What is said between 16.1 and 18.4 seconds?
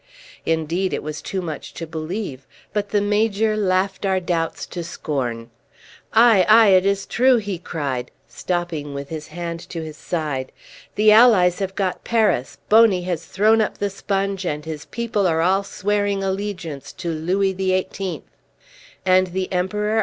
allegiance to Louis XVIII."